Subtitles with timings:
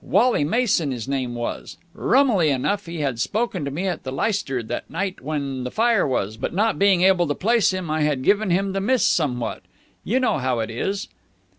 [0.03, 1.77] Wally Mason his name was.
[1.93, 6.07] Rummily enough, he had spoken to me at the Leicester that night when the fire
[6.07, 9.61] was, but not being able to place him, I had given him the miss somewhat.
[10.03, 11.07] You know how it is.